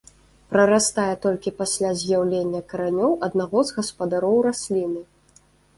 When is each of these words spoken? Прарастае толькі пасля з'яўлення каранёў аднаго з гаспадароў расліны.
Прарастае 0.53 1.13
толькі 1.25 1.53
пасля 1.61 1.89
з'яўлення 2.01 2.61
каранёў 2.73 3.11
аднаго 3.29 3.59
з 3.71 3.81
гаспадароў 3.81 4.37
расліны. 4.51 5.01